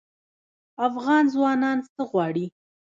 افغان 0.87 1.23
ځوانان 1.33 1.77
څه 1.93 2.01
غواړي؟ 2.09 2.45